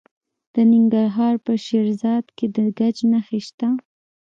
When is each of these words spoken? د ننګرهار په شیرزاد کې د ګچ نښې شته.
د 0.53 0.55
ننګرهار 0.71 1.35
په 1.45 1.53
شیرزاد 1.65 2.25
کې 2.37 2.45
د 2.55 2.57
ګچ 2.77 2.97
نښې 3.11 3.39
شته. 3.47 3.67